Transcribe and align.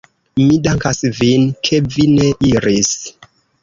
Mi 0.45 0.55
dankas 0.67 1.03
vin, 1.19 1.47
ke 1.69 1.83
vi 1.93 2.09
ne 2.17 2.35
iris! 2.53 2.95